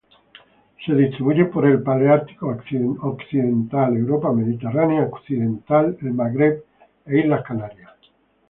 Se 0.83 0.95
distribuyen 0.95 1.51
por 1.51 1.67
el 1.67 1.83
Paleártico 1.83 2.57
occidental: 3.03 3.95
Europa 3.95 4.31
mediterránea 4.33 5.03
occidental, 5.03 5.95
el 6.01 6.11
Magreb 6.15 6.63
e 7.05 7.19
islas 7.19 7.43
Canarias. 7.45 7.91